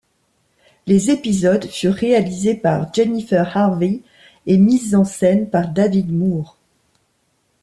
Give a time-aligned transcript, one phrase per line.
[0.87, 3.99] Les épisodes furent réalisées par Jennifer Harvey
[4.47, 6.57] et mises en scène par David Moore.